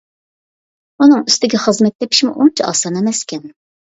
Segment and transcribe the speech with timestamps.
[1.03, 3.45] ئۇنىڭ ئۈستىگە خىزمەت تېپىشمۇ ئۇنچە ئاسان ئەمەسكەن.